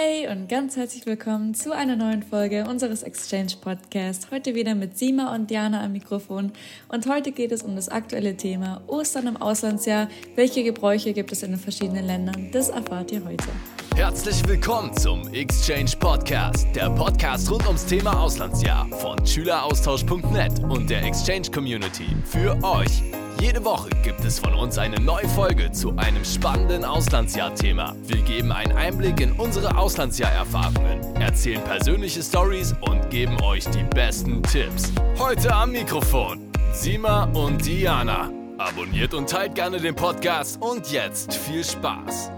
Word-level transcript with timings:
Hey 0.00 0.28
und 0.28 0.48
ganz 0.48 0.76
herzlich 0.76 1.06
willkommen 1.06 1.54
zu 1.54 1.72
einer 1.72 1.96
neuen 1.96 2.22
Folge 2.22 2.66
unseres 2.68 3.02
Exchange 3.02 3.54
Podcast. 3.60 4.28
Heute 4.30 4.54
wieder 4.54 4.76
mit 4.76 4.96
Sima 4.96 5.34
und 5.34 5.50
Diana 5.50 5.82
am 5.82 5.90
Mikrofon. 5.90 6.52
Und 6.88 7.08
heute 7.08 7.32
geht 7.32 7.50
es 7.50 7.64
um 7.64 7.74
das 7.74 7.88
aktuelle 7.88 8.36
Thema 8.36 8.80
Ostern 8.86 9.26
im 9.26 9.36
Auslandsjahr. 9.36 10.06
Welche 10.36 10.62
Gebräuche 10.62 11.12
gibt 11.14 11.32
es 11.32 11.42
in 11.42 11.50
den 11.50 11.58
verschiedenen 11.58 12.06
Ländern? 12.06 12.48
Das 12.52 12.68
erfahrt 12.68 13.10
ihr 13.10 13.24
heute. 13.24 13.48
Herzlich 13.96 14.46
willkommen 14.46 14.96
zum 14.96 15.26
Exchange 15.34 15.90
Podcast, 15.98 16.68
der 16.76 16.90
Podcast 16.90 17.50
rund 17.50 17.66
ums 17.66 17.84
Thema 17.84 18.20
Auslandsjahr 18.20 18.86
von 19.00 19.26
Schüleraustausch.net 19.26 20.60
und 20.62 20.88
der 20.88 21.02
Exchange 21.02 21.50
Community 21.52 22.06
für 22.24 22.56
euch. 22.62 23.02
Jede 23.40 23.64
Woche 23.64 23.90
gibt 24.02 24.24
es 24.24 24.40
von 24.40 24.52
uns 24.54 24.78
eine 24.78 25.00
neue 25.00 25.28
Folge 25.28 25.70
zu 25.70 25.96
einem 25.96 26.24
spannenden 26.24 26.84
Auslandsjahr-Thema. 26.84 27.94
Wir 28.04 28.20
geben 28.22 28.50
einen 28.50 28.72
Einblick 28.72 29.20
in 29.20 29.32
unsere 29.32 29.76
Auslandsjahr-Erfahrungen, 29.76 31.00
erzählen 31.16 31.62
persönliche 31.62 32.22
Stories 32.22 32.74
und 32.80 33.08
geben 33.10 33.40
euch 33.42 33.64
die 33.70 33.84
besten 33.84 34.42
Tipps. 34.42 34.92
Heute 35.18 35.54
am 35.54 35.70
Mikrofon 35.70 36.48
Sima 36.72 37.24
und 37.32 37.64
Diana. 37.64 38.30
Abonniert 38.58 39.14
und 39.14 39.30
teilt 39.30 39.54
gerne 39.54 39.78
den 39.80 39.94
Podcast 39.94 40.60
und 40.60 40.90
jetzt 40.90 41.34
viel 41.34 41.62
Spaß. 41.62 42.32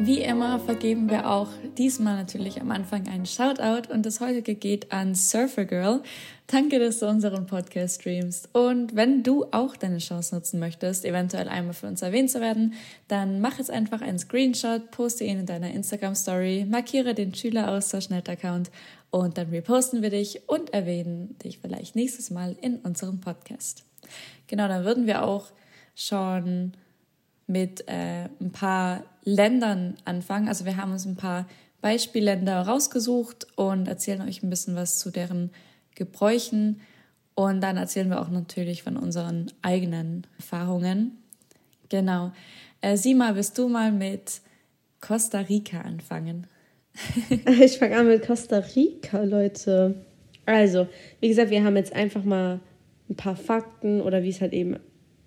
Wie 0.00 0.20
immer 0.20 0.60
vergeben 0.60 1.10
wir 1.10 1.28
auch 1.28 1.48
diesmal 1.76 2.16
natürlich 2.16 2.60
am 2.60 2.70
Anfang 2.70 3.08
einen 3.08 3.26
Shoutout 3.26 3.92
und 3.92 4.06
das 4.06 4.20
heutige 4.20 4.54
geht 4.54 4.92
an 4.92 5.16
Surfer 5.16 5.64
Girl. 5.64 6.04
Danke, 6.46 6.78
dass 6.78 7.00
du 7.00 7.08
unseren 7.08 7.46
Podcast 7.46 8.00
streamst. 8.00 8.48
Und 8.54 8.94
wenn 8.94 9.24
du 9.24 9.46
auch 9.50 9.76
deine 9.76 9.98
Chance 9.98 10.36
nutzen 10.36 10.60
möchtest, 10.60 11.04
eventuell 11.04 11.48
einmal 11.48 11.74
für 11.74 11.88
uns 11.88 12.02
erwähnt 12.02 12.30
zu 12.30 12.40
werden, 12.40 12.74
dann 13.08 13.40
mach 13.40 13.58
jetzt 13.58 13.72
einfach 13.72 14.00
einen 14.00 14.20
Screenshot, 14.20 14.92
poste 14.92 15.24
ihn 15.24 15.40
in 15.40 15.46
deiner 15.46 15.72
Instagram 15.72 16.14
Story, 16.14 16.64
markiere 16.70 17.12
den 17.14 17.34
Schüleraustausch-Net-Account 17.34 18.70
und 19.10 19.36
dann 19.36 19.48
reposten 19.48 20.00
wir 20.00 20.10
dich 20.10 20.48
und 20.48 20.72
erwähnen 20.72 21.36
dich 21.40 21.58
vielleicht 21.58 21.96
nächstes 21.96 22.30
Mal 22.30 22.56
in 22.60 22.76
unserem 22.76 23.20
Podcast. 23.20 23.82
Genau, 24.46 24.68
dann 24.68 24.84
würden 24.84 25.08
wir 25.08 25.24
auch 25.24 25.46
schon 25.96 26.72
mit 27.48 27.88
äh, 27.88 28.28
ein 28.40 28.52
paar 28.52 29.02
Ländern 29.28 29.94
anfangen. 30.04 30.48
Also 30.48 30.64
wir 30.64 30.76
haben 30.76 30.92
uns 30.92 31.04
ein 31.04 31.16
paar 31.16 31.46
Beispielländer 31.80 32.62
rausgesucht 32.62 33.46
und 33.56 33.86
erzählen 33.86 34.22
euch 34.22 34.42
ein 34.42 34.50
bisschen 34.50 34.74
was 34.74 34.98
zu 34.98 35.10
deren 35.10 35.50
Gebräuchen. 35.94 36.80
Und 37.34 37.60
dann 37.60 37.76
erzählen 37.76 38.08
wir 38.08 38.20
auch 38.20 38.30
natürlich 38.30 38.82
von 38.82 38.96
unseren 38.96 39.52
eigenen 39.62 40.26
Erfahrungen. 40.38 41.18
Genau. 41.88 42.32
Äh, 42.80 42.96
Sima, 42.96 43.34
willst 43.34 43.58
du 43.58 43.68
mal 43.68 43.92
mit 43.92 44.40
Costa 45.00 45.40
Rica 45.40 45.82
anfangen? 45.82 46.46
ich 47.60 47.78
fange 47.78 47.96
an 47.96 48.08
mit 48.08 48.26
Costa 48.26 48.58
Rica, 48.58 49.22
Leute. 49.22 49.94
Also, 50.46 50.88
wie 51.20 51.28
gesagt, 51.28 51.50
wir 51.50 51.62
haben 51.62 51.76
jetzt 51.76 51.92
einfach 51.92 52.24
mal 52.24 52.60
ein 53.08 53.14
paar 53.14 53.36
Fakten 53.36 54.00
oder 54.00 54.22
wie 54.22 54.30
es 54.30 54.40
halt 54.40 54.52
eben 54.52 54.78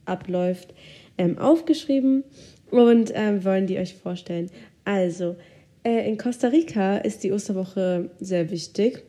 abläuft 0.05 0.73
ähm, 1.17 1.37
aufgeschrieben 1.37 2.23
und 2.71 3.11
ähm, 3.13 3.43
wollen 3.43 3.67
die 3.67 3.77
euch 3.77 3.95
vorstellen. 3.95 4.49
Also, 4.85 5.35
äh, 5.83 6.07
in 6.09 6.17
Costa 6.17 6.47
Rica 6.47 6.97
ist 6.97 7.23
die 7.23 7.31
Osterwoche 7.31 8.09
sehr 8.19 8.49
wichtig 8.49 9.03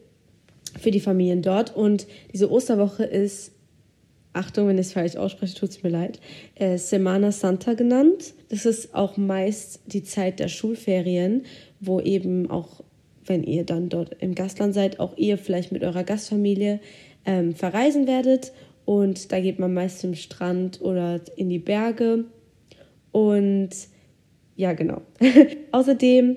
für 0.79 0.91
die 0.91 1.01
Familien 1.01 1.43
dort 1.43 1.75
und 1.77 2.07
diese 2.33 2.51
Osterwoche 2.51 3.05
ist, 3.05 3.53
Achtung, 4.33 4.69
wenn 4.69 4.79
ich 4.79 4.87
es 4.87 4.93
falsch 4.95 5.17
ausspreche, 5.17 5.55
tut 5.55 5.71
es 5.71 5.83
mir 5.83 5.91
leid, 5.91 6.19
äh, 6.55 6.79
Semana 6.79 7.33
Santa 7.33 7.75
genannt. 7.75 8.33
Das 8.49 8.65
ist 8.65 8.95
auch 8.95 9.19
meist 9.19 9.81
die 9.87 10.03
Zeit 10.03 10.41
der 10.41 10.49
Schulferien, 10.49 11.45
wo 11.81 12.01
eben 12.01 12.51
auch, 12.51 12.83
wenn 13.27 13.45
ihr 13.45 13.65
dann 13.65 13.91
dort 13.91 14.17
im 14.21 14.35
Gastland 14.35 14.73
seid, 14.73 15.01
auch 15.01 15.17
ihr 15.19 15.37
vielleicht 15.37 15.73
mit 15.73 15.85
eurer 15.85 16.05
Gastfamilie 16.05 16.81
ähm, 17.27 17.55
verreisen 17.55 18.07
werdet 18.07 18.53
und 18.85 19.33
da 19.33 19.41
geht 19.41 19.59
man 19.59 19.75
meist 19.75 20.01
zum 20.01 20.15
Strand 20.15 20.81
oder 20.81 21.21
in 21.37 21.49
die 21.49 21.59
Berge. 21.59 22.25
Und 23.13 23.71
ja, 24.57 24.73
genau. 24.73 25.03
Außerdem 25.73 26.37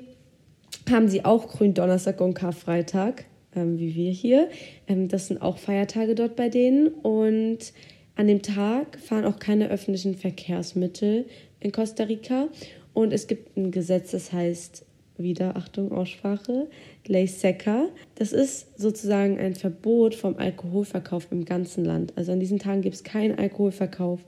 haben 0.90 1.08
sie 1.08 1.26
auch 1.26 1.48
Gründonnerstag 1.48 2.22
und 2.22 2.34
Karfreitag, 2.34 3.26
ähm, 3.56 3.80
wie 3.80 3.96
wir 3.96 4.12
hier. 4.12 4.50
Ähm, 4.88 5.08
das 5.08 5.28
sind 5.28 5.42
auch 5.42 5.58
Feiertage 5.58 6.16
dort 6.16 6.36
bei 6.36 6.50
denen. 6.50 6.88
Und 6.90 7.74
an 8.16 8.28
dem 8.28 8.42
Tag 8.42 9.00
fahren 9.00 9.26
auch 9.26 9.40
keine 9.40 9.70
öffentlichen 9.70 10.16
Verkehrsmittel 10.16 11.26
in 11.60 11.72
Costa 11.72 12.04
Rica. 12.04 12.48
Und 12.94 13.12
es 13.12 13.28
gibt 13.28 13.58
ein 13.58 13.72
Gesetz, 13.72 14.12
das 14.12 14.32
heißt, 14.32 14.86
wieder 15.18 15.56
Achtung, 15.56 15.92
Aussprache, 15.92 16.68
Ley 17.08 17.28
Seca. 17.28 17.88
Das 18.16 18.34
ist 18.34 18.80
sozusagen 18.80 19.38
ein 19.38 19.56
Verbot 19.56 20.16
vom 20.16 20.38
Alkoholverkauf 20.38 21.28
im 21.32 21.46
ganzen 21.46 21.86
Land. 21.86 22.14
Also 22.16 22.32
an 22.32 22.40
diesen 22.40 22.60
Tagen 22.60 22.82
gibt 22.82 22.96
es 22.96 23.04
keinen 23.04 23.38
Alkoholverkauf 23.38 24.20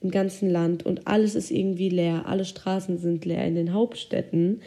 im 0.00 0.10
ganzen 0.10 0.50
Land 0.50 0.84
und 0.84 1.06
alles 1.06 1.34
ist 1.34 1.50
irgendwie 1.50 1.88
leer. 1.88 2.24
Alle 2.26 2.44
Straßen 2.44 2.98
sind 2.98 3.24
leer 3.24 3.44
in 3.46 3.54
den 3.54 3.72
Hauptstädten, 3.72 4.60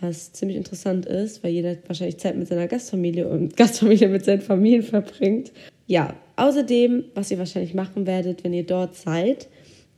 was 0.00 0.32
ziemlich 0.32 0.56
interessant 0.56 1.06
ist, 1.06 1.44
weil 1.44 1.52
jeder 1.52 1.76
wahrscheinlich 1.86 2.18
Zeit 2.18 2.36
mit 2.36 2.48
seiner 2.48 2.66
Gastfamilie 2.66 3.28
und 3.28 3.56
Gastfamilie 3.56 4.08
mit 4.08 4.24
seinen 4.24 4.40
Familien 4.40 4.82
verbringt. 4.82 5.52
Ja, 5.86 6.14
außerdem, 6.36 7.04
was 7.14 7.30
ihr 7.30 7.38
wahrscheinlich 7.38 7.74
machen 7.74 8.06
werdet, 8.06 8.44
wenn 8.44 8.52
ihr 8.52 8.64
dort 8.64 8.94
seid, 8.94 9.48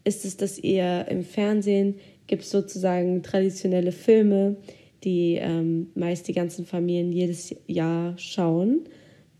ist 0.05 0.25
es, 0.25 0.37
dass 0.37 0.59
ihr 0.59 1.07
im 1.09 1.25
Fernsehen 1.25 1.95
gibt 2.27 2.43
es 2.43 2.51
sozusagen 2.51 3.23
traditionelle 3.23 3.93
Filme, 3.93 4.57
die 5.05 5.37
ähm, 5.37 5.91
meist 5.95 6.29
die 6.29 6.33
ganzen 6.33 6.67
Familien 6.67 7.13
jedes 7.13 7.55
Jahr 7.67 8.17
schauen. 8.19 8.85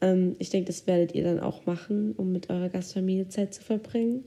Ähm, 0.01 0.37
ich 0.39 0.51
denke, 0.51 0.67
das 0.67 0.87
werdet 0.87 1.15
ihr 1.15 1.25
dann 1.25 1.41
auch 1.41 1.67
machen, 1.67 2.15
um 2.17 2.33
mit 2.33 2.51
eurer 2.51 2.69
Gastfamilie 2.69 3.29
Zeit 3.29 3.55
zu 3.55 3.63
verbringen. 3.63 4.25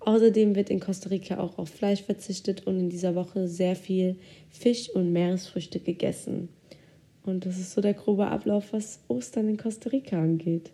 Außerdem 0.00 0.56
wird 0.56 0.70
in 0.70 0.80
Costa 0.80 1.10
Rica 1.10 1.38
auch 1.38 1.58
auf 1.58 1.68
Fleisch 1.68 2.02
verzichtet 2.02 2.66
und 2.66 2.78
in 2.78 2.90
dieser 2.90 3.14
Woche 3.14 3.46
sehr 3.46 3.76
viel 3.76 4.16
Fisch 4.50 4.90
und 4.90 5.12
Meeresfrüchte 5.12 5.78
gegessen. 5.78 6.48
Und 7.24 7.46
das 7.46 7.58
ist 7.58 7.72
so 7.72 7.80
der 7.80 7.94
grobe 7.94 8.26
Ablauf, 8.26 8.72
was 8.72 8.98
Ostern 9.06 9.48
in 9.48 9.56
Costa 9.56 9.90
Rica 9.90 10.20
angeht. 10.20 10.72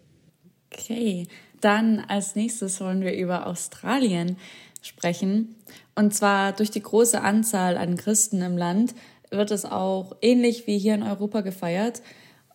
Okay, 0.73 1.27
dann 1.61 2.01
als 2.01 2.37
nächstes 2.37 2.81
wollen 2.81 3.03
wir 3.03 3.15
über 3.15 3.47
Australien 3.47 4.37
sprechen. 4.81 5.57
Und 5.95 6.15
zwar 6.15 6.53
durch 6.53 6.71
die 6.71 6.83
große 6.83 7.21
Anzahl 7.21 7.77
an 7.77 7.97
Christen 7.97 8.41
im 8.41 8.57
Land 8.57 8.95
wird 9.31 9.51
es 9.51 9.65
auch 9.65 10.17
ähnlich 10.23 10.67
wie 10.67 10.79
hier 10.79 10.95
in 10.95 11.03
Europa 11.03 11.41
gefeiert. 11.41 12.03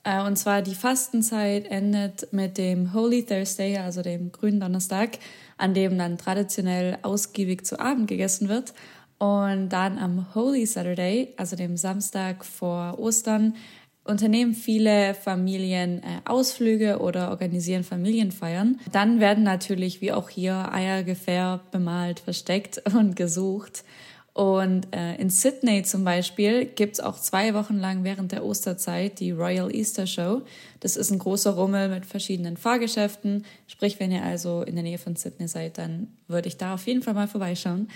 Äh, 0.04 0.22
und 0.26 0.38
zwar 0.38 0.62
die 0.62 0.76
Fastenzeit 0.76 1.66
endet 1.66 2.32
mit 2.32 2.58
dem 2.58 2.94
Holy 2.94 3.26
Thursday, 3.26 3.78
also 3.78 4.02
dem 4.02 4.32
grünen 4.32 4.60
Donnerstag, 4.60 5.20
an 5.58 5.74
dem 5.74 5.98
dann 5.98 6.18
traditionell 6.18 6.98
ausgiebig 7.02 7.66
zu 7.66 7.80
Abend 7.80 8.08
gegessen 8.08 8.50
wird. 8.50 8.74
Und 9.18 9.70
dann 9.70 9.98
am 9.98 10.36
Holy 10.36 10.66
Saturday, 10.66 11.34
also 11.38 11.56
dem 11.56 11.78
Samstag 11.78 12.44
vor 12.44 13.00
Ostern, 13.00 13.56
unternehmen 14.04 14.54
viele 14.54 15.14
Familien 15.14 16.04
äh, 16.04 16.22
Ausflüge 16.26 17.00
oder 17.00 17.30
organisieren 17.30 17.84
Familienfeiern. 17.84 18.80
Dann 18.92 19.20
werden 19.20 19.44
natürlich 19.44 20.02
wie 20.02 20.12
auch 20.12 20.30
hier 20.30 20.74
Eier 20.74 21.04
gefärbt, 21.04 21.72
bemalt, 21.72 22.20
versteckt 22.20 22.82
und 22.94 23.16
gesucht. 23.16 23.86
Und 24.34 24.88
äh, 24.96 25.16
in 25.18 25.30
Sydney 25.30 25.84
zum 25.84 26.04
Beispiel 26.04 26.66
gibt's 26.66 27.00
auch 27.00 27.20
zwei 27.20 27.54
Wochen 27.54 27.78
lang 27.78 28.04
während 28.04 28.32
der 28.32 28.44
Osterzeit 28.44 29.20
die 29.20 29.30
Royal 29.30 29.74
Easter 29.74 30.08
Show. 30.08 30.42
Das 30.80 30.98
ist 30.98 31.12
ein 31.12 31.20
großer 31.20 31.52
Rummel 31.52 31.88
mit 31.90 32.08
verschiedenen 32.08 32.58
Fahrgeschäften. 32.58 33.46
Sprich, 33.68 34.00
wenn 34.00 34.12
ihr 34.12 34.24
also 34.24 34.64
in 34.64 34.74
der 34.74 34.84
Nähe 34.84 34.98
von 34.98 35.16
Sydney 35.16 35.48
seid, 35.48 35.78
dann 35.78 36.08
würde 36.28 36.48
ich 36.48 36.58
da 36.58 36.74
auf 36.74 36.88
jeden 36.88 37.04
Fall 37.04 37.14
mal 37.14 37.28
vorbeischauen. 37.28 37.90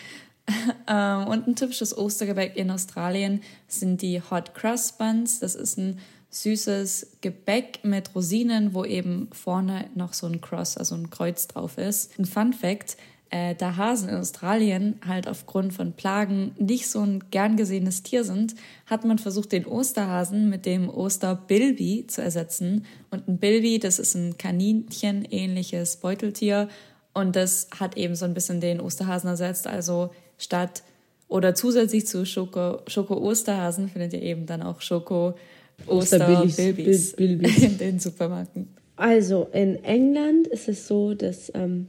ähm, 0.88 1.28
und 1.28 1.48
ein 1.48 1.56
typisches 1.56 1.98
Ostergebäck 1.98 2.56
in 2.56 2.70
Australien 2.70 3.42
sind 3.68 4.04
die 4.04 4.22
Hot 4.22 4.54
Crust 4.54 5.00
Buns. 5.00 5.40
Das 5.40 5.56
ist 5.56 5.78
ein 5.78 5.98
süßes 6.30 7.18
Gebäck 7.22 7.80
mit 7.84 8.14
Rosinen, 8.14 8.76
wo 8.76 8.86
eben 8.86 9.30
vorne 9.32 9.90
noch 9.96 10.14
so 10.14 10.28
ein 10.28 10.40
Cross, 10.40 10.78
also 10.78 10.96
ein 10.96 11.10
Kreuz 11.10 11.48
drauf 11.48 11.78
ist. 11.78 12.18
Ein 12.20 12.26
Fun 12.26 12.54
Fact, 12.54 12.98
äh, 13.30 13.56
da 13.56 13.76
Hasen 13.76 14.10
in 14.10 14.16
Australien 14.16 15.00
halt 15.06 15.28
aufgrund 15.28 15.74
von 15.74 15.94
Plagen 15.94 16.52
nicht 16.58 16.90
so 16.90 17.02
ein 17.02 17.24
gern 17.32 17.58
gesehenes 17.58 18.04
Tier 18.04 18.24
sind, 18.24 18.56
hat 18.86 19.06
man 19.06 19.18
versucht, 19.18 19.52
den 19.52 19.66
Osterhasen 19.66 20.50
mit 20.50 20.66
dem 20.66 20.90
Osterbilby 20.90 22.06
zu 22.08 22.22
ersetzen. 22.22 22.86
Und 23.12 23.28
ein 23.28 23.38
Bilby, 23.38 23.80
das 23.80 24.00
ist 24.00 24.16
ein 24.16 24.38
Kaninchen-ähnliches 24.38 25.98
Beuteltier 25.98 26.70
und 27.14 27.36
das 27.36 27.68
hat 27.80 27.98
eben 27.98 28.16
so 28.16 28.26
ein 28.26 28.34
bisschen 28.34 28.62
den 28.62 28.80
Osterhasen 28.80 29.30
ersetzt. 29.30 29.68
Also 29.68 30.12
statt 30.38 30.84
oder 31.28 31.56
zusätzlich 31.56 32.08
zu 32.08 32.26
Schoko, 32.26 32.80
Schoko 32.88 33.18
Osterhasen 33.18 33.90
findet 33.90 34.14
ihr 34.14 34.22
eben 34.22 34.46
dann 34.46 34.62
auch 34.62 34.82
Schoko 34.82 35.36
Osterbilbys 35.86 37.14
in 37.14 37.78
den 37.78 38.00
Supermärkten. 38.00 38.70
Also 38.96 39.48
in 39.54 39.84
England 39.84 40.48
ist 40.48 40.68
es 40.68 40.88
so, 40.88 41.14
dass 41.14 41.52
ähm, 41.54 41.88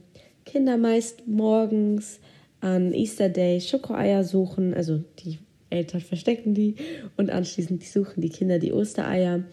Kinder 0.49 0.77
meist 0.77 1.27
morgens 1.27 2.19
an 2.59 2.91
Easter 2.91 3.29
Day 3.29 3.61
Schokoeier 3.61 4.23
suchen, 4.23 4.73
also 4.73 5.03
die 5.19 5.37
Eltern 5.69 6.01
verstecken 6.01 6.55
die 6.55 6.75
und 7.17 7.29
anschließend 7.29 7.83
suchen 7.83 8.21
die 8.21 8.29
Kinder 8.29 8.57
die 8.57 8.73
Ostereier. 8.73 9.43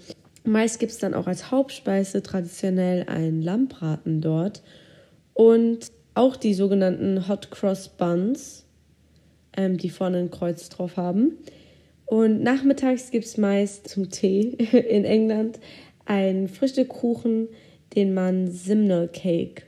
Meist 0.45 0.81
gibt 0.81 0.93
es 0.93 0.99
dann 0.99 1.13
auch 1.13 1.27
als 1.27 1.51
Hauptspeise 1.51 2.23
traditionell 2.23 3.05
einen 3.09 3.43
Lammbraten 3.43 4.23
dort 4.23 4.63
und 5.35 5.93
auch 6.15 6.35
die 6.35 6.55
sogenannten 6.55 7.29
Hot 7.29 7.51
Cross 7.51 7.91
Buns, 7.91 8.65
ähm, 9.55 9.77
die 9.77 9.91
vorne 9.91 10.17
ein 10.17 10.31
Kreuz 10.31 10.71
drauf 10.71 10.97
haben. 10.97 11.37
Und 12.07 12.43
nachmittags 12.43 13.11
gibt 13.11 13.27
es 13.27 13.37
meist 13.37 13.87
zum 13.87 14.09
Tee 14.09 14.49
in 14.89 15.05
England 15.05 15.61
einen 16.07 16.49
Früchtekuchen, 16.49 17.49
den 17.95 18.15
man 18.15 18.49
Simnel 18.49 19.09
Cake 19.09 19.65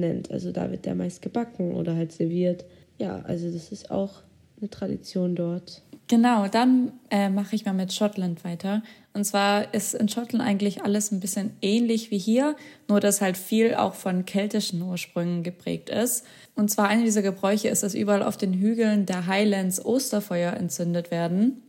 nennt. 0.00 0.30
Also 0.30 0.52
da 0.52 0.70
wird 0.70 0.84
der 0.84 0.94
meist 0.94 1.22
gebacken 1.22 1.74
oder 1.74 1.94
halt 1.94 2.12
serviert. 2.12 2.64
Ja, 2.98 3.20
also 3.22 3.50
das 3.50 3.72
ist 3.72 3.90
auch 3.90 4.22
eine 4.60 4.70
Tradition 4.70 5.34
dort. 5.34 5.82
Genau, 6.06 6.48
dann 6.48 6.92
äh, 7.10 7.30
mache 7.30 7.56
ich 7.56 7.64
mal 7.64 7.72
mit 7.72 7.92
Schottland 7.92 8.44
weiter. 8.44 8.82
Und 9.14 9.24
zwar 9.24 9.72
ist 9.72 9.94
in 9.94 10.08
Schottland 10.08 10.44
eigentlich 10.44 10.82
alles 10.82 11.10
ein 11.10 11.20
bisschen 11.20 11.52
ähnlich 11.62 12.10
wie 12.10 12.18
hier, 12.18 12.56
nur 12.88 13.00
dass 13.00 13.20
halt 13.20 13.38
viel 13.38 13.74
auch 13.74 13.94
von 13.94 14.26
keltischen 14.26 14.82
Ursprüngen 14.82 15.42
geprägt 15.42 15.88
ist. 15.88 16.26
Und 16.54 16.70
zwar 16.70 16.88
eine 16.88 17.04
dieser 17.04 17.22
Gebräuche 17.22 17.68
ist, 17.68 17.82
dass 17.82 17.94
überall 17.94 18.22
auf 18.22 18.36
den 18.36 18.52
Hügeln 18.52 19.06
der 19.06 19.26
Highlands 19.26 19.82
Osterfeuer 19.84 20.52
entzündet 20.52 21.10
werden. 21.10 21.62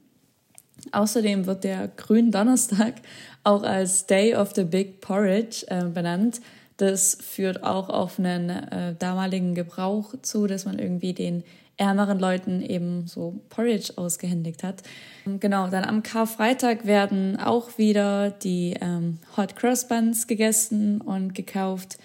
Außerdem 0.92 1.46
wird 1.46 1.64
der 1.64 1.88
Gründonnerstag 1.88 2.96
auch 3.44 3.64
als 3.64 4.06
Day 4.06 4.36
of 4.36 4.54
the 4.56 4.66
Big 4.66 5.00
Porridge 5.00 5.66
äh, 5.68 5.86
benannt. 5.86 6.42
Das 6.78 7.18
führt 7.22 7.64
auch 7.64 7.90
auf 7.90 8.20
einen 8.20 8.50
äh, 8.50 8.96
damaligen 9.00 9.56
Gebrauch 9.56 10.14
zu, 10.22 10.48
dass 10.48 10.66
man 10.66 10.78
irgendwie 10.80 11.14
den 11.14 11.44
ärmeren 11.78 12.20
Leuten 12.20 12.62
eben 12.62 13.08
so 13.08 13.40
Porridge 13.50 13.94
ausgehändigt 13.98 14.64
hat. 14.64 14.84
Genau, 15.26 15.68
dann 15.68 15.84
am 15.84 16.04
Karfreitag 16.04 16.86
werden 16.86 17.38
auch 17.40 17.78
wieder 17.78 18.30
die 18.30 18.76
ähm, 18.80 19.20
Hot 19.36 19.56
Cross 19.56 19.88
Buns 19.88 20.28
gegessen 20.28 21.02
und 21.02 21.36
gekauft. 21.36 21.98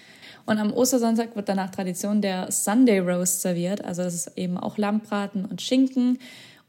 Und 0.45 0.57
am 0.57 0.73
Ostersonntag 0.73 1.35
wird 1.35 1.47
danach 1.47 1.69
Tradition 1.69 2.21
der 2.21 2.51
Sunday 2.51 2.99
Roast 2.99 3.41
serviert. 3.41 3.85
Also 3.85 4.03
das 4.03 4.15
ist 4.15 4.37
eben 4.37 4.57
auch 4.57 4.77
Lammbraten 4.77 5.45
und 5.45 5.61
Schinken. 5.61 6.19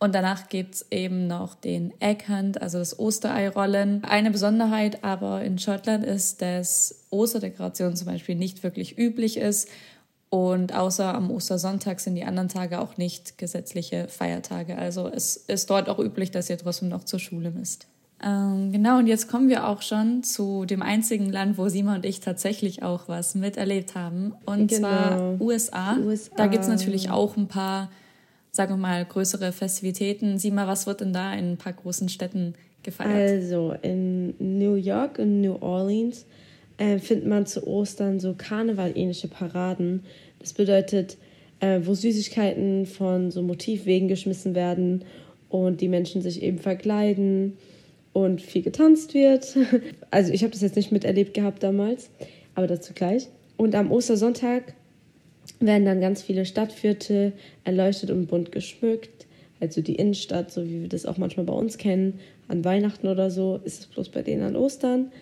Und 0.03 0.17
danach 0.17 0.49
gibt's 0.49 0.85
eben 0.91 1.29
noch 1.29 1.55
den 1.55 1.93
Egg 2.01 2.25
Hunt, 2.27 2.61
also 2.61 2.79
das 2.79 2.99
Ostereirollen. 2.99 4.03
Eine 4.03 4.33
Besonderheit 4.33 5.05
aber 5.05 5.45
in 5.45 5.61
Schottland 5.61 6.05
ist, 6.05 6.43
dass 6.43 7.05
Osterdekoration 7.11 7.95
zum 7.95 8.09
Beispiel 8.09 8.35
nicht 8.35 8.65
wirklich 8.65 8.99
üblich 8.99 9.37
ist. 9.37 9.69
Und 10.29 10.75
außer 10.75 11.15
am 11.15 11.31
Ostersonntag 11.31 12.01
sind 12.01 12.17
die 12.17 12.25
anderen 12.25 12.49
Tage 12.49 12.81
auch 12.81 12.97
nicht 12.97 13.39
gesetzliche 13.39 14.09
Feiertage. 14.09 14.77
Also 14.77 15.07
es 15.07 15.37
ist 15.37 15.71
dort 15.71 15.89
auch 15.89 16.01
üblich, 16.01 16.33
dass 16.33 16.51
ihr 16.51 16.59
trotzdem 16.59 16.89
noch 16.89 17.05
zur 17.05 17.21
Schule 17.21 17.53
müsst. 17.53 17.87
Ähm, 18.25 18.73
genau, 18.73 18.99
und 18.99 19.07
jetzt 19.07 19.29
kommen 19.29 19.49
wir 19.49 19.69
auch 19.69 19.83
schon 19.83 20.25
zu 20.25 20.65
dem 20.65 20.83
einzigen 20.83 21.31
Land, 21.31 21.59
wo 21.59 21.69
Sima 21.69 21.95
und 21.95 22.05
ich 22.05 22.19
tatsächlich 22.19 22.83
auch 22.83 23.07
was 23.07 23.37
miterlebt 23.37 23.95
haben. 23.95 24.35
Und 24.47 24.67
genau. 24.67 24.89
zwar 24.89 25.41
USA. 25.41 25.97
USA. 25.99 26.35
Da 26.37 26.49
gibt's 26.49 26.67
natürlich 26.67 27.09
auch 27.09 27.37
ein 27.37 27.47
paar 27.47 27.89
sagen 28.53 28.75
wir 28.75 28.77
mal, 28.77 29.05
größere 29.05 29.51
Festivitäten. 29.51 30.39
Sieh 30.39 30.51
mal, 30.51 30.69
was 30.69 30.87
wird 30.87 31.01
denn 31.01 31.13
da 31.13 31.33
in 31.35 31.53
ein 31.53 31.57
paar 31.57 31.73
großen 31.73 32.11
Städten 32.11 32.55
gefeiert? 32.83 33.31
Also 33.31 33.75
in 33.81 34.35
New 34.39 34.75
York 34.75 35.19
und 35.19 35.41
New 35.41 35.57
Orleans 35.61 36.27
äh, 36.77 36.99
findet 36.99 37.27
man 37.27 37.47
zu 37.47 37.67
Ostern 37.67 38.21
so 38.21 38.35
karnevalähnliche 38.37 39.29
Paraden. 39.29 40.05
Das 40.39 40.53
bedeutet, 40.53 41.17
äh, 41.61 41.81
wo 41.85 41.95
Süßigkeiten 41.95 42.85
von 42.85 43.31
so 43.31 43.43
Motivwegen 43.43 44.09
geschmissen 44.09 44.55
werden 44.55 45.05
und 45.49 45.81
die 45.81 45.89
Menschen 45.89 46.21
sich 46.21 46.43
eben 46.43 46.59
verkleiden 46.59 47.57
und 48.13 48.43
viel 48.43 48.63
getanzt 48.63 49.15
wird. 49.15 49.57
Also 50.11 50.31
ich 50.31 50.43
habe 50.43 50.53
das 50.53 50.61
jetzt 50.61 50.77
nicht 50.77 50.93
miterlebt 50.93 51.33
gehabt 51.33 51.63
damals, 51.63 52.11
aber 52.55 52.67
dazu 52.67 52.93
gleich. 52.93 53.29
Und 53.57 53.75
am 53.75 53.91
Ostersonntag 53.91 54.75
werden 55.67 55.85
dann 55.85 56.01
ganz 56.01 56.23
viele 56.23 56.45
Stadtviertel 56.45 57.33
erleuchtet 57.65 58.11
und 58.11 58.27
bunt 58.27 58.53
geschmückt. 58.53 59.27
Also 59.61 59.81
die 59.81 59.95
Innenstadt, 59.95 60.51
so 60.51 60.65
wie 60.65 60.83
wir 60.83 60.89
das 60.89 61.07
auch 61.07 61.19
manchmal 61.19 61.47
bei 61.47 61.53
uns 61.53 61.79
kennen, 61.79 62.19
an 62.49 62.65
Weihnachten 62.65 63.07
oder 63.07 63.31
so, 63.31 63.61
ist 63.65 63.81
es 63.81 63.87
bloß 63.87 64.09
bei 64.09 64.23
denen 64.23 64.43
an 64.43 64.57
Ostern. 64.57 65.13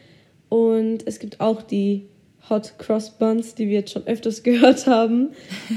Und 0.48 1.06
es 1.06 1.18
gibt 1.18 1.40
auch 1.40 1.62
die 1.62 2.06
Hot 2.48 2.78
Cross 2.78 3.18
Buns, 3.18 3.54
die 3.54 3.68
wir 3.68 3.80
jetzt 3.80 3.92
schon 3.92 4.06
öfters 4.06 4.42
gehört 4.44 4.86
haben. 4.86 5.30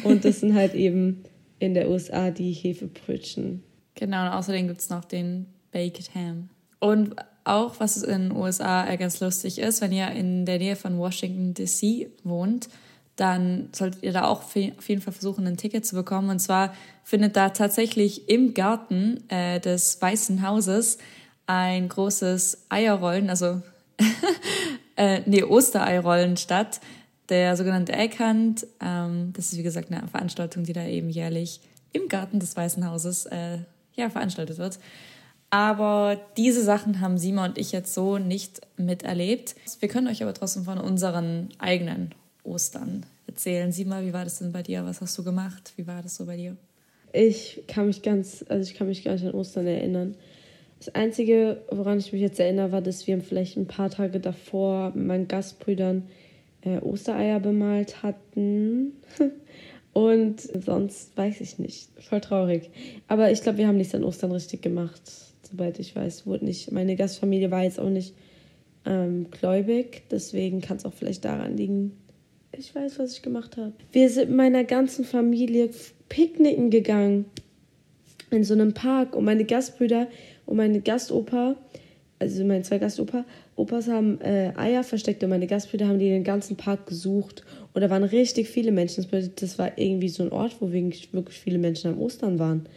Und 0.04 0.26
das 0.26 0.40
sind 0.40 0.56
halt 0.56 0.74
eben 0.74 1.24
in 1.60 1.74
der 1.74 1.90
USA 1.90 2.32
die 2.32 2.52
Hefebrötchen. 2.52 3.64
Genau, 3.96 4.26
und 4.26 4.32
außerdem 4.32 4.68
gibt 4.68 4.82
es 4.82 4.90
noch 4.90 5.06
den 5.06 5.46
Baked 5.72 6.16
Ham. 6.16 6.50
Und 6.80 7.16
auch, 7.44 7.80
was 7.80 8.02
in 8.02 8.30
den 8.30 8.32
USA 8.32 8.94
ganz 8.96 9.20
lustig 9.20 9.60
ist, 9.60 9.82
wenn 9.82 9.92
ihr 9.92 10.10
in 10.12 10.46
der 10.46 10.60
Nähe 10.60 10.76
von 10.76 10.98
Washington 10.98 11.54
DC 11.54 12.10
wohnt, 12.24 12.70
dann 13.16 13.70
solltet 13.74 14.04
ihr 14.04 14.12
da 14.12 14.26
auch 14.26 14.44
auf 14.44 14.56
jeden 14.56 15.02
Fall 15.02 15.14
versuchen, 15.14 15.46
ein 15.46 15.58
Ticket 15.58 15.86
zu 15.86 15.96
bekommen. 15.96 16.30
Und 16.30 16.40
zwar 16.40 16.74
findet 17.04 17.36
da 17.36 17.50
tatsächlich 17.50 18.30
im 18.30 18.54
Garten 18.54 19.24
äh, 19.30 19.60
des 19.60 20.02
Weißen 20.02 20.46
Hauses 20.48 20.98
ein 21.46 21.90
großes 21.90 22.66
Eierrollen, 22.70 23.30
also 23.30 23.62
äh, 24.96 25.22
nee, 25.26 25.44
Ostereirollen 25.44 26.38
statt. 26.38 26.80
Der 27.30 27.56
sogenannte 27.56 27.94
Egghunt. 27.94 28.68
Ähm, 28.82 29.32
das 29.34 29.52
ist 29.52 29.58
wie 29.58 29.64
gesagt 29.64 29.92
eine 29.92 30.08
Veranstaltung, 30.08 30.64
die 30.64 30.74
da 30.74 30.86
eben 30.86 31.10
jährlich 31.10 31.62
im 31.94 32.10
Garten 32.10 32.40
des 32.40 32.56
Weißen 32.56 32.88
Hauses 32.90 33.26
äh, 33.28 33.60
ja, 33.96 34.10
veranstaltet 34.10 34.58
wird. 34.58 34.80
Aber 35.52 36.20
diese 36.36 36.64
Sachen 36.64 37.00
haben 37.00 37.20
Sima 37.20 37.46
und 37.46 37.60
ich 37.60 37.72
jetzt 37.72 37.94
so 37.94 38.18
nicht 38.18 38.62
miterlebt. 38.76 39.56
Wir 39.80 39.88
können 39.88 40.08
euch 40.08 40.24
aber 40.24 40.34
trotzdem 40.34 40.64
von 40.64 40.80
unseren 40.80 41.50
eigenen 41.60 42.16
Ostern 42.44 43.06
erzählen. 43.28 43.72
Sieh 43.72 43.86
mal, 43.86 44.06
wie 44.06 44.14
war 44.14 44.24
das 44.24 44.40
denn 44.40 44.52
bei 44.52 44.64
dir? 44.64 44.86
Was 44.86 45.02
hast 45.02 45.18
du 45.18 45.24
gemacht? 45.24 45.74
Wie 45.76 45.88
war 45.88 46.02
das 46.02 46.16
so 46.16 46.26
bei 46.26 46.38
dir? 46.38 46.58
Ich 47.12 47.64
kann 47.68 47.88
mich 47.88 48.02
ganz, 48.02 48.44
also 48.50 48.70
ich 48.70 48.78
kann 48.78 48.88
mich 48.88 49.04
gar 49.04 49.14
nicht 49.14 49.26
an 49.26 49.34
Ostern 49.34 49.68
erinnern. 49.68 50.16
Das 50.80 50.94
Einzige, 50.96 51.62
woran 51.70 52.00
ich 52.00 52.12
mich 52.12 52.22
jetzt 52.22 52.40
erinnere, 52.40 52.72
war, 52.72 52.82
dass 52.82 53.08
wir 53.08 53.22
vielleicht 53.22 53.56
ein 53.56 53.68
paar 53.68 53.90
Tage 53.90 54.20
davor 54.20 54.92
meinen 54.96 55.28
Gastbrüdern 55.28 56.08
äh, 56.62 56.80
Ostereier 56.80 57.40
bemalt 57.40 58.04
hatten. 58.04 58.94
Und 59.94 60.42
sonst 60.42 61.16
weiß 61.16 61.40
ich 61.42 61.60
nicht. 61.60 61.90
Voll 62.02 62.20
traurig. 62.20 62.72
Aber 63.08 63.32
ich 63.32 63.42
glaube, 63.44 63.60
wir 63.60 63.68
haben 63.68 63.78
nichts 63.78 63.94
an 63.94 64.04
Ostern 64.04 64.32
richtig 64.32 64.64
gemacht, 64.64 65.02
soweit 65.44 65.80
ich 65.80 65.96
weiß. 65.96 66.26
Wurde 66.26 66.46
nicht. 66.46 66.72
Meine 66.72 66.96
Gastfamilie 66.96 67.52
war 67.52 67.64
jetzt 67.64 67.80
auch 67.80 67.90
nicht 67.90 68.16
ähm, 68.86 69.30
gläubig, 69.30 70.04
deswegen 70.10 70.62
kann 70.62 70.78
es 70.78 70.86
auch 70.86 70.94
vielleicht 70.94 71.24
daran 71.26 71.56
liegen, 71.56 71.94
ich 72.58 72.74
weiß, 72.74 73.00
was 73.00 73.14
ich 73.14 73.22
gemacht 73.22 73.58
habe. 73.58 73.74
Wir 73.92 74.10
sind 74.10 74.30
mit 74.30 74.38
meiner 74.38 74.64
ganzen 74.64 75.06
Familie 75.06 75.70
picknicken 76.10 76.70
gegangen. 76.70 77.26
In 78.30 78.44
so 78.44 78.54
einem 78.54 78.74
Park. 78.74 79.16
Und 79.16 79.26
meine 79.26 79.46
Gastbrüder 79.46 80.08
und 80.46 80.58
meine 80.58 80.82
Gastopa, 80.82 81.56
also 82.20 82.44
meine 82.46 82.64
zwei 82.64 82.80
Gastopa, 82.80 83.26
Opas 83.56 83.88
haben 83.88 84.20
äh, 84.22 84.52
Eier 84.56 84.84
versteckt 84.84 85.24
und 85.24 85.30
meine 85.30 85.46
Gastbrüder 85.46 85.88
haben 85.88 86.00
die 86.00 86.10
den 86.10 86.24
ganzen 86.24 86.58
Park 86.58 86.88
gesucht. 86.88 87.44
Und 87.74 87.82
da 87.82 87.90
waren 87.90 88.04
richtig 88.04 88.50
viele 88.50 88.72
Menschen. 88.72 89.06
Das 89.36 89.60
war 89.60 89.78
irgendwie 89.78 90.10
so 90.10 90.24
ein 90.24 90.32
Ort, 90.32 90.56
wo 90.60 90.72
wirklich 90.72 91.10
viele 91.30 91.60
Menschen 91.60 91.92
am 91.92 92.00
Ostern 92.00 92.40
waren. 92.40 92.68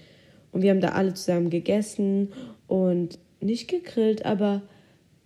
Und 0.52 0.62
wir 0.62 0.70
haben 0.70 0.80
da 0.80 0.90
alle 0.90 1.14
zusammen 1.14 1.48
gegessen 1.48 2.32
und 2.66 3.18
nicht 3.40 3.68
gegrillt, 3.68 4.26
aber 4.26 4.62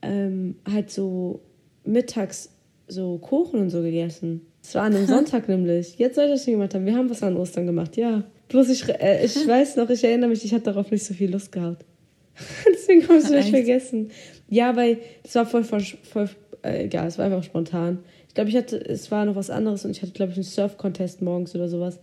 ähm, 0.03 0.57
halt 0.71 0.91
so 0.91 1.41
mittags 1.85 2.51
so 2.91 3.19
Kuchen 3.19 3.61
und 3.61 3.71
so 3.71 3.83
gegessen. 3.83 4.47
Es 4.63 4.75
war 4.75 4.83
an 4.83 4.95
einem 4.95 5.07
Sonntag 5.07 5.49
nämlich. 5.49 5.99
Jetzt 5.99 6.17
soll 6.17 6.27
ich 6.27 6.33
das 6.33 6.45
schon 6.45 6.55
gemacht 6.55 6.75
haben. 6.75 6.87
Wir 6.87 6.97
haben 6.97 7.11
was 7.11 7.23
an 7.23 7.37
Ostern 7.37 7.67
gemacht, 7.67 7.97
ja. 7.97 8.25
Bloß 8.49 8.69
ich, 8.69 8.89
äh, 8.89 9.25
ich 9.25 9.37
weiß 9.47 9.77
noch, 9.77 9.89
ich 9.91 10.05
erinnere 10.05 10.31
mich, 10.31 10.45
ich 10.45 10.53
hatte 10.53 10.65
darauf 10.65 10.91
nicht 10.91 11.05
so 11.05 11.15
viel 11.15 11.31
Lust 11.31 11.53
gehabt. 11.53 11.85
Deswegen 12.73 13.03
habe 13.05 13.19
ich 13.19 13.25
es 13.25 13.31
nicht 13.31 13.51
vergessen. 13.51 14.11
Ja, 14.49 14.75
weil 14.77 14.99
es 15.23 15.35
war 15.35 15.47
voll, 15.47 15.65
voll, 15.65 15.83
voll 15.83 16.29
äh, 16.63 16.85
egal, 16.85 17.07
es 17.07 17.19
war 17.19 17.27
einfach 17.27 17.43
spontan. 17.43 18.01
Ich 18.29 18.35
glaube, 18.35 18.51
ich 18.51 18.57
hatte, 18.57 18.77
es 18.77 19.11
war 19.11 19.25
noch 19.25 19.37
was 19.37 19.51
anderes 19.51 19.85
und 19.85 19.91
ich 19.93 20.03
hatte, 20.03 20.13
glaube 20.13 20.33
ich, 20.33 20.39
einen 20.39 20.45
Surf-Contest 20.45 21.23
morgens 21.23 21.55
oder 21.55 21.69
sowas. 21.69 21.99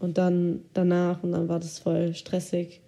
Und 0.00 0.18
dann 0.18 0.62
danach 0.74 1.22
und 1.22 1.32
dann 1.32 1.48
war 1.48 1.60
das 1.60 1.78
voll 1.78 2.14
stressig. 2.14 2.80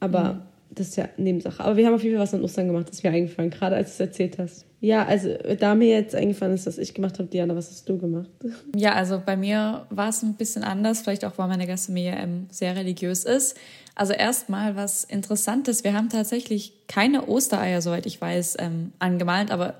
Aber 0.00 0.34
mhm. 0.34 0.40
Das 0.72 0.88
ist 0.88 0.96
ja 0.96 1.08
Nebensache. 1.16 1.62
Aber 1.62 1.76
wir 1.76 1.86
haben 1.86 1.94
auf 1.94 2.02
jeden 2.02 2.16
Fall 2.16 2.22
was 2.22 2.34
an 2.34 2.42
Ostern 2.42 2.68
gemacht, 2.68 2.88
das 2.88 2.96
ist 2.96 3.04
mir 3.04 3.10
eingefallen, 3.10 3.50
gerade 3.50 3.76
als 3.76 3.96
du 3.96 4.04
es 4.04 4.08
erzählt 4.08 4.38
hast. 4.38 4.66
Ja, 4.80 5.04
also 5.04 5.36
da 5.58 5.74
mir 5.74 5.88
jetzt 5.88 6.14
eingefallen 6.14 6.54
ist, 6.54 6.66
was 6.66 6.78
ich 6.78 6.94
gemacht 6.94 7.18
habe, 7.18 7.28
Diana, 7.28 7.54
was 7.54 7.70
hast 7.70 7.88
du 7.88 7.98
gemacht? 7.98 8.30
Ja, 8.74 8.94
also 8.94 9.20
bei 9.24 9.36
mir 9.36 9.86
war 9.90 10.08
es 10.08 10.22
ein 10.22 10.34
bisschen 10.34 10.64
anders, 10.64 11.02
vielleicht 11.02 11.24
auch, 11.24 11.36
weil 11.36 11.48
meine 11.48 11.66
Gastfamilie 11.66 12.14
ähm, 12.16 12.46
sehr 12.50 12.76
religiös 12.76 13.24
ist. 13.24 13.58
Also 13.94 14.14
erstmal 14.14 14.76
was 14.76 15.04
Interessantes, 15.04 15.84
wir 15.84 15.92
haben 15.92 16.08
tatsächlich 16.08 16.86
keine 16.86 17.28
Ostereier, 17.28 17.82
soweit 17.82 18.06
ich 18.06 18.20
weiß, 18.20 18.56
ähm, 18.60 18.92
angemalt, 18.98 19.50
aber 19.50 19.74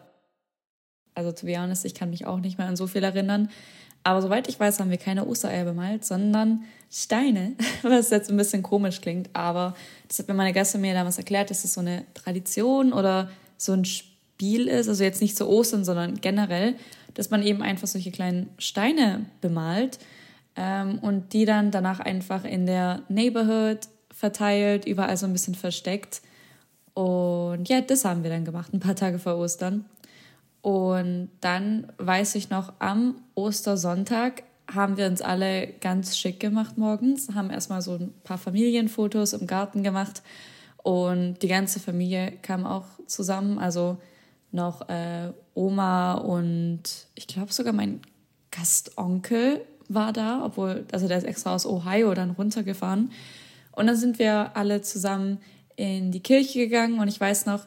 also 1.14 1.32
to 1.32 1.46
be 1.46 1.58
honest, 1.58 1.84
ich 1.84 1.94
kann 1.94 2.10
mich 2.10 2.26
auch 2.26 2.40
nicht 2.40 2.58
mehr 2.58 2.66
an 2.66 2.76
so 2.76 2.86
viel 2.86 3.02
erinnern. 3.02 3.48
Aber 4.02 4.22
soweit 4.22 4.48
ich 4.48 4.58
weiß, 4.58 4.80
haben 4.80 4.90
wir 4.90 4.98
keine 4.98 5.26
Ostereier 5.26 5.64
bemalt, 5.64 6.04
sondern 6.04 6.64
Steine, 6.90 7.52
was 7.82 8.10
jetzt 8.10 8.30
ein 8.30 8.36
bisschen 8.36 8.62
komisch 8.62 9.00
klingt. 9.00 9.30
Aber 9.34 9.74
das 10.08 10.18
hat 10.18 10.28
mir 10.28 10.34
meine 10.34 10.52
Gäste 10.52 10.78
mir 10.78 10.94
damals 10.94 11.18
erklärt, 11.18 11.50
dass 11.50 11.62
das 11.62 11.74
so 11.74 11.80
eine 11.80 12.04
Tradition 12.14 12.92
oder 12.92 13.30
so 13.56 13.72
ein 13.72 13.84
Spiel 13.84 14.68
ist. 14.68 14.88
Also 14.88 15.04
jetzt 15.04 15.20
nicht 15.20 15.36
zu 15.36 15.48
Ostern, 15.48 15.84
sondern 15.84 16.20
generell, 16.20 16.74
dass 17.14 17.30
man 17.30 17.42
eben 17.42 17.62
einfach 17.62 17.86
solche 17.86 18.10
kleinen 18.10 18.48
Steine 18.58 19.26
bemalt 19.40 19.98
ähm, 20.56 20.98
und 21.00 21.32
die 21.32 21.44
dann 21.44 21.70
danach 21.70 22.00
einfach 22.00 22.44
in 22.44 22.66
der 22.66 23.02
Neighborhood 23.08 23.80
verteilt, 24.10 24.84
überall 24.86 25.16
so 25.16 25.26
ein 25.26 25.32
bisschen 25.32 25.54
versteckt. 25.54 26.22
Und 26.94 27.68
ja, 27.68 27.80
das 27.80 28.04
haben 28.04 28.22
wir 28.22 28.30
dann 28.30 28.44
gemacht, 28.44 28.72
ein 28.72 28.80
paar 28.80 28.96
Tage 28.96 29.18
vor 29.18 29.36
Ostern. 29.36 29.84
Und 30.62 31.30
dann 31.40 31.92
weiß 31.98 32.34
ich 32.34 32.50
noch, 32.50 32.74
am 32.78 33.16
Ostersonntag 33.34 34.42
haben 34.74 34.96
wir 34.96 35.06
uns 35.06 35.22
alle 35.22 35.68
ganz 35.80 36.16
schick 36.16 36.38
gemacht 36.38 36.78
morgens, 36.78 37.34
haben 37.34 37.50
erstmal 37.50 37.82
so 37.82 37.94
ein 37.94 38.12
paar 38.24 38.38
Familienfotos 38.38 39.32
im 39.32 39.46
Garten 39.46 39.82
gemacht 39.82 40.22
und 40.82 41.38
die 41.42 41.48
ganze 41.48 41.80
Familie 41.80 42.32
kam 42.42 42.66
auch 42.66 42.84
zusammen, 43.06 43.58
also 43.58 43.98
noch 44.52 44.88
äh, 44.88 45.32
Oma 45.54 46.14
und 46.14 46.82
ich 47.14 47.26
glaube 47.26 47.52
sogar 47.52 47.72
mein 47.72 48.00
Gastonkel 48.50 49.62
war 49.88 50.12
da, 50.12 50.44
obwohl, 50.44 50.84
also 50.92 51.08
der 51.08 51.18
ist 51.18 51.24
extra 51.24 51.54
aus 51.54 51.66
Ohio 51.66 52.14
dann 52.14 52.30
runtergefahren. 52.30 53.10
Und 53.72 53.86
dann 53.86 53.96
sind 53.96 54.18
wir 54.18 54.56
alle 54.56 54.82
zusammen 54.82 55.38
in 55.76 56.12
die 56.12 56.20
Kirche 56.20 56.58
gegangen 56.58 57.00
und 57.00 57.08
ich 57.08 57.20
weiß 57.20 57.46
noch, 57.46 57.66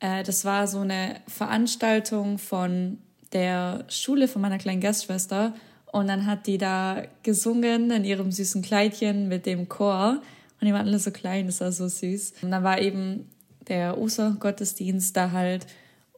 äh, 0.00 0.22
das 0.22 0.44
war 0.44 0.66
so 0.66 0.80
eine 0.80 1.20
Veranstaltung 1.26 2.38
von 2.38 2.98
der 3.32 3.84
Schule 3.88 4.28
von 4.28 4.42
meiner 4.42 4.58
kleinen 4.58 4.80
Gastschwester 4.80 5.54
und 5.92 6.08
dann 6.08 6.26
hat 6.26 6.46
die 6.46 6.58
da 6.58 7.02
gesungen 7.22 7.90
in 7.90 8.04
ihrem 8.04 8.30
süßen 8.30 8.62
Kleidchen 8.62 9.28
mit 9.28 9.46
dem 9.46 9.68
Chor 9.68 10.20
und 10.60 10.66
die 10.66 10.72
waren 10.72 10.86
alle 10.86 10.98
so 10.98 11.10
klein, 11.10 11.46
das 11.46 11.60
war 11.60 11.72
so 11.72 11.88
süß. 11.88 12.34
Und 12.42 12.50
dann 12.50 12.62
war 12.62 12.80
eben 12.80 13.28
der 13.68 13.98
Ostergottesdienst 13.98 15.16
da 15.16 15.32
halt 15.32 15.66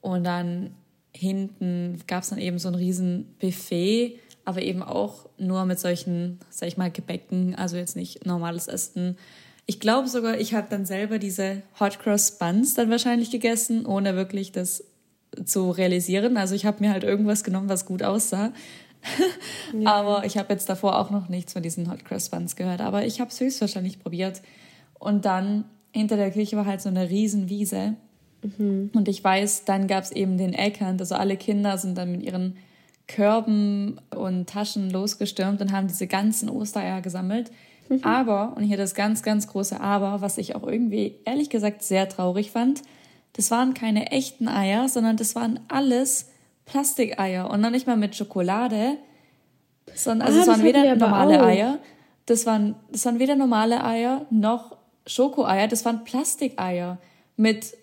und 0.00 0.24
dann 0.24 0.74
hinten 1.12 2.02
gab 2.06 2.22
es 2.22 2.30
dann 2.30 2.38
eben 2.38 2.58
so 2.58 2.68
ein 2.68 2.74
riesen 2.74 3.34
Buffet 3.40 4.20
aber 4.46 4.62
eben 4.62 4.82
auch 4.82 5.28
nur 5.38 5.66
mit 5.66 5.78
solchen, 5.80 6.38
sag 6.50 6.68
ich 6.68 6.76
mal, 6.76 6.90
Gebäcken, 6.90 7.56
also 7.56 7.76
jetzt 7.76 7.96
nicht 7.96 8.24
normales 8.24 8.68
Essen. 8.68 9.18
Ich 9.66 9.80
glaube 9.80 10.08
sogar, 10.08 10.38
ich 10.38 10.54
habe 10.54 10.68
dann 10.70 10.86
selber 10.86 11.18
diese 11.18 11.62
Hot 11.80 11.98
Cross 11.98 12.38
Buns 12.38 12.74
dann 12.74 12.90
wahrscheinlich 12.90 13.30
gegessen, 13.30 13.84
ohne 13.84 14.14
wirklich 14.14 14.52
das 14.52 14.84
zu 15.44 15.70
realisieren. 15.70 16.36
Also 16.36 16.54
ich 16.54 16.64
habe 16.64 16.82
mir 16.84 16.92
halt 16.92 17.04
irgendwas 17.04 17.44
genommen, 17.44 17.68
was 17.68 17.86
gut 17.86 18.02
aussah. 18.02 18.52
Ja. 19.72 19.94
aber 19.94 20.24
ich 20.24 20.36
habe 20.38 20.52
jetzt 20.52 20.68
davor 20.68 20.98
auch 20.98 21.10
noch 21.10 21.28
nichts 21.28 21.52
von 21.52 21.62
diesen 21.62 21.90
Hot 21.90 22.04
Cross 22.04 22.28
Buns 22.28 22.56
gehört. 22.56 22.80
Aber 22.80 23.04
ich 23.04 23.20
habe 23.20 23.30
es 23.30 23.38
höchstwahrscheinlich 23.40 24.00
probiert. 24.00 24.42
Und 24.98 25.24
dann 25.24 25.64
hinter 25.92 26.16
der 26.16 26.30
Kirche 26.30 26.56
war 26.56 26.66
halt 26.66 26.80
so 26.80 26.88
eine 26.88 27.08
Riesenwiese. 27.10 27.94
Mhm. 28.42 28.90
Und 28.94 29.08
ich 29.08 29.22
weiß, 29.22 29.64
dann 29.64 29.86
gab 29.86 30.04
es 30.04 30.12
eben 30.12 30.38
den 30.38 30.54
Eckern. 30.54 30.98
Also 30.98 31.14
alle 31.14 31.36
Kinder 31.36 31.78
sind 31.78 31.98
dann 31.98 32.12
mit 32.12 32.22
ihren 32.22 32.56
Körben 33.06 34.00
und 34.10 34.48
Taschen 34.48 34.90
losgestürmt 34.90 35.60
und 35.60 35.72
haben 35.72 35.88
diese 35.88 36.06
ganzen 36.06 36.48
Ostereier 36.48 37.00
gesammelt. 37.00 37.50
Mhm. 37.88 38.04
Aber, 38.04 38.54
und 38.56 38.62
hier 38.62 38.76
das 38.76 38.94
ganz, 38.94 39.22
ganz 39.22 39.48
große 39.48 39.80
Aber, 39.80 40.20
was 40.20 40.38
ich 40.38 40.54
auch 40.54 40.66
irgendwie 40.66 41.16
ehrlich 41.24 41.50
gesagt 41.50 41.82
sehr 41.82 42.08
traurig 42.08 42.50
fand, 42.50 42.82
das 43.32 43.50
waren 43.50 43.74
keine 43.74 44.12
echten 44.12 44.48
Eier, 44.48 44.88
sondern 44.88 45.16
das 45.16 45.34
waren 45.34 45.60
alles 45.68 46.30
Plastikeier 46.64 47.50
und 47.50 47.60
noch 47.60 47.70
nicht 47.70 47.86
mal 47.86 47.96
mit 47.96 48.16
Schokolade, 48.16 48.96
sondern 49.94 50.26
also 50.26 50.38
ah, 50.38 50.42
es 50.42 50.48
waren 50.48 50.62
weder 50.62 50.96
normale 50.96 51.42
Eier, 51.42 51.78
das 52.24 52.46
waren, 52.46 52.74
das 52.90 53.04
waren 53.04 53.18
weder 53.18 53.36
normale 53.36 53.84
Eier 53.84 54.26
noch 54.30 54.76
Schokoeier, 55.06 55.68
das 55.68 55.84
waren 55.84 56.02
Plastikeier 56.04 56.98
mit 57.36 57.76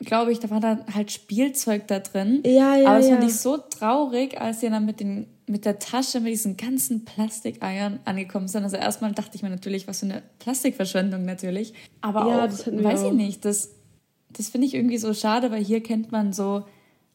glaube 0.00 0.32
ich, 0.32 0.40
da 0.40 0.50
war 0.50 0.60
dann 0.60 0.84
halt 0.94 1.12
Spielzeug 1.12 1.86
da 1.86 1.98
drin. 2.00 2.42
Ja, 2.44 2.74
ja, 2.74 2.88
Aber 2.88 2.98
es 2.98 3.08
ja. 3.08 3.16
fand 3.16 3.28
ich 3.28 3.36
so 3.36 3.58
traurig, 3.58 4.40
als 4.40 4.60
sie 4.60 4.70
dann 4.70 4.86
mit, 4.86 5.00
den, 5.00 5.26
mit 5.50 5.64
der 5.64 5.78
Tasche, 5.78 6.20
mit 6.20 6.32
diesen 6.32 6.56
ganzen 6.56 7.04
Plastikeiern 7.04 8.00
angekommen 8.04 8.48
sind. 8.48 8.62
Also 8.62 8.76
erstmal 8.76 9.12
dachte 9.12 9.36
ich 9.36 9.42
mir 9.42 9.50
natürlich, 9.50 9.88
was 9.88 10.00
für 10.00 10.06
eine 10.06 10.22
Plastikverschwendung 10.38 11.24
natürlich. 11.24 11.74
Aber 12.00 12.26
ja, 12.28 12.44
auch, 12.44 12.84
weiß 12.84 13.04
ich 13.04 13.12
nicht, 13.12 13.44
das, 13.44 13.70
das 14.30 14.48
finde 14.48 14.66
ich 14.66 14.74
irgendwie 14.74 14.98
so 14.98 15.12
schade, 15.12 15.50
weil 15.50 15.62
hier 15.62 15.82
kennt 15.82 16.12
man 16.12 16.32
so 16.32 16.64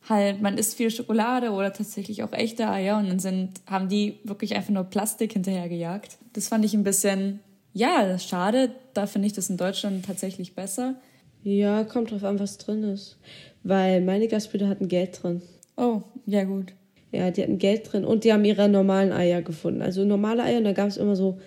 halt, 0.10 0.42
man 0.42 0.58
isst 0.58 0.76
viel 0.76 0.92
Schokolade 0.92 1.52
oder 1.52 1.74
tatsächlich 1.74 2.24
auch 2.24 2.34
echte 2.34 2.70
Eier 2.70 2.98
und 2.98 3.08
dann 3.08 3.20
sind, 3.20 3.52
haben 3.66 3.90
die 3.90 4.20
wirklich 4.24 4.56
einfach 4.56 4.72
nur 4.72 4.84
Plastik 4.84 5.34
hinterhergejagt. 5.34 6.18
Das 6.34 6.50
fand 6.50 6.66
ich 6.66 6.74
ein 6.74 6.84
bisschen, 6.84 7.40
ja, 7.74 8.20
schade. 8.20 8.72
Da 8.94 9.08
finde 9.08 9.28
ich 9.28 9.34
das 9.34 9.50
in 9.50 9.58
Deutschland 9.58 10.06
tatsächlich 10.06 10.56
besser. 10.56 10.96
Ja, 11.44 11.84
kommt 11.84 12.12
drauf 12.12 12.24
an, 12.24 12.40
was 12.40 12.58
drin 12.58 12.84
ist. 12.84 13.18
Weil 13.64 14.02
meine 14.02 14.28
Gastbrüder 14.28 14.68
hatten 14.68 14.88
Geld 14.88 15.24
drin. 15.24 15.42
Oh, 15.78 16.02
ja 16.26 16.44
gut. 16.44 16.74
Ja, 17.12 17.32
die 17.32 17.42
hatten 17.42 17.60
Geld 17.60 17.92
drin 17.92 18.04
und 18.04 18.24
die 18.24 18.34
haben 18.34 18.44
ihre 18.44 18.68
normalen 18.68 19.12
Eier 19.12 19.42
gefunden. 19.42 19.82
Also 19.82 20.04
normale 20.04 20.44
Eier 20.44 20.58
und 20.58 20.66
da 20.66 20.74
gab 20.74 20.90
es 20.90 20.98
immer 20.98 21.16
so, 21.16 21.40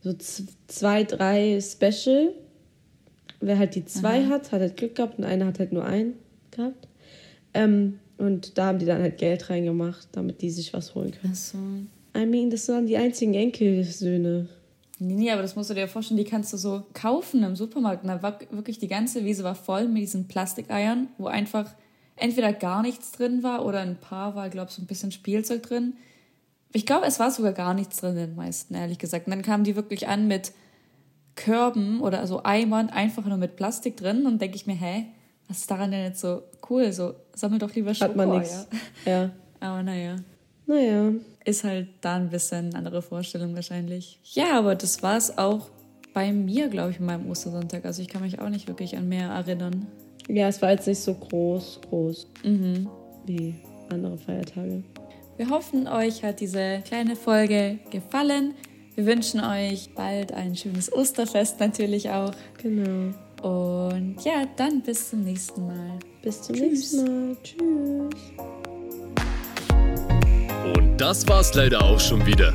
so 0.00 0.14
zwei, 0.66 1.04
drei 1.04 1.60
Special. 1.60 2.32
Wer 3.40 3.58
halt 3.58 3.74
die 3.74 3.84
zwei 3.84 4.20
Aha. 4.20 4.28
hat, 4.30 4.52
hat 4.52 4.60
halt 4.60 4.76
Glück 4.76 4.94
gehabt 4.94 5.18
und 5.18 5.24
einer 5.24 5.46
hat 5.46 5.58
halt 5.58 5.72
nur 5.72 5.84
einen 5.84 6.14
gehabt. 6.50 6.88
Ähm, 7.52 7.98
und 8.16 8.56
da 8.56 8.66
haben 8.66 8.78
die 8.78 8.86
dann 8.86 9.02
halt 9.02 9.18
Geld 9.18 9.50
reingemacht, 9.50 10.08
damit 10.12 10.40
die 10.40 10.50
sich 10.50 10.72
was 10.72 10.94
holen 10.94 11.10
können. 11.10 11.32
Ach 11.32 11.36
so. 11.36 11.58
I 12.16 12.26
mean, 12.26 12.48
das 12.48 12.68
waren 12.68 12.86
die 12.86 12.96
einzigen 12.96 13.34
Enkelsöhne. 13.34 14.48
Nee, 15.00 15.14
nee, 15.14 15.30
aber 15.30 15.42
das 15.42 15.56
musst 15.56 15.70
du 15.70 15.74
dir 15.74 15.88
vorstellen, 15.88 16.18
die 16.18 16.24
kannst 16.24 16.52
du 16.52 16.56
so 16.56 16.84
kaufen 16.94 17.42
im 17.42 17.56
Supermarkt. 17.56 18.04
Und 18.04 18.08
da 18.08 18.22
war 18.22 18.38
wirklich 18.50 18.78
die 18.78 18.88
ganze 18.88 19.24
Wiese 19.24 19.42
war 19.42 19.56
voll 19.56 19.88
mit 19.88 20.02
diesen 20.02 20.28
Plastikeiern, 20.28 21.08
wo 21.18 21.26
einfach 21.26 21.74
entweder 22.16 22.52
gar 22.52 22.82
nichts 22.82 23.12
drin 23.12 23.42
war 23.42 23.64
oder 23.64 23.80
ein 23.80 23.96
paar 23.96 24.34
war, 24.34 24.48
glaube 24.48 24.68
ich, 24.70 24.76
so 24.76 24.82
ein 24.82 24.86
bisschen 24.86 25.12
Spielzeug 25.12 25.62
drin. 25.62 25.94
Ich 26.72 26.86
glaube, 26.86 27.06
es 27.06 27.20
war 27.20 27.30
sogar 27.30 27.52
gar 27.52 27.74
nichts 27.74 27.98
drin 27.98 28.12
in 28.12 28.28
den 28.28 28.34
meisten, 28.36 28.74
ehrlich 28.74 28.98
gesagt. 28.98 29.26
Und 29.26 29.30
dann 29.30 29.42
kamen 29.42 29.64
die 29.64 29.76
wirklich 29.76 30.08
an 30.08 30.26
mit 30.26 30.52
Körben 31.36 32.00
oder 32.00 32.20
also 32.20 32.42
Eimern, 32.42 32.90
einfach 32.90 33.24
nur 33.24 33.38
mit 33.38 33.56
Plastik 33.56 33.96
drin. 33.96 34.26
Und 34.26 34.40
denke 34.40 34.56
ich 34.56 34.66
mir, 34.66 34.74
hä, 34.74 35.06
was 35.48 35.58
ist 35.58 35.70
daran 35.70 35.90
denn 35.90 36.04
jetzt 36.04 36.20
so 36.20 36.42
cool? 36.68 36.92
So, 36.92 37.14
sammel 37.34 37.58
doch 37.58 37.74
lieber 37.74 37.94
Schoko. 37.94 38.10
Hat 38.10 38.16
man 38.16 38.38
nichts. 38.38 38.66
Ja. 39.04 39.30
Aber 39.60 39.82
naja. 39.82 40.16
Naja. 40.66 41.12
Ist 41.44 41.64
halt 41.64 41.88
da 42.00 42.16
ein 42.16 42.30
bisschen 42.30 42.66
eine 42.66 42.76
andere 42.76 43.02
Vorstellung 43.02 43.54
wahrscheinlich. 43.54 44.18
Ja, 44.24 44.58
aber 44.58 44.74
das 44.74 45.02
war 45.02 45.16
es 45.16 45.36
auch 45.36 45.70
bei 46.14 46.32
mir, 46.32 46.68
glaube 46.68 46.90
ich, 46.90 47.00
in 47.00 47.06
meinem 47.06 47.28
Ostersonntag. 47.28 47.84
Also 47.84 48.00
ich 48.00 48.08
kann 48.08 48.22
mich 48.22 48.38
auch 48.38 48.48
nicht 48.48 48.66
wirklich 48.66 48.96
an 48.96 49.08
mehr 49.08 49.28
erinnern. 49.28 49.86
Ja, 50.28 50.48
es 50.48 50.60
war 50.62 50.70
jetzt 50.70 50.86
nicht 50.86 51.00
so 51.00 51.14
groß, 51.14 51.80
groß 51.88 52.26
mhm. 52.44 52.88
wie 53.26 53.54
andere 53.90 54.16
Feiertage. 54.16 54.82
Wir 55.36 55.50
hoffen, 55.50 55.88
euch 55.88 56.22
hat 56.22 56.40
diese 56.40 56.80
kleine 56.86 57.16
Folge 57.16 57.78
gefallen. 57.90 58.54
Wir 58.94 59.06
wünschen 59.06 59.40
euch 59.40 59.90
bald 59.94 60.32
ein 60.32 60.54
schönes 60.56 60.92
Osterfest 60.92 61.58
natürlich 61.58 62.10
auch. 62.10 62.32
Genau. 62.62 63.12
Und 63.42 64.16
ja, 64.24 64.46
dann 64.56 64.80
bis 64.82 65.10
zum 65.10 65.24
nächsten 65.24 65.66
Mal. 65.66 65.98
Bis 66.22 66.40
zum 66.42 66.54
Tschüss. 66.54 66.92
nächsten 66.92 67.28
Mal. 67.28 67.36
Tschüss. 67.42 68.20
Und 70.76 70.96
das 70.98 71.28
war's 71.28 71.52
leider 71.54 71.82
auch 71.84 72.00
schon 72.00 72.24
wieder. 72.24 72.54